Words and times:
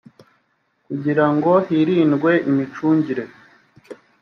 kugira 0.85 1.25
ngo 1.33 1.51
hirindwe 1.67 2.31
imicungire 2.49 3.23